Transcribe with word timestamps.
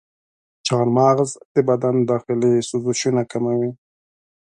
چارمغز 0.65 1.29
د 1.53 1.55
بدن 1.69 1.95
داخلي 2.11 2.53
سوزشونه 2.69 3.21
کموي. 3.31 3.71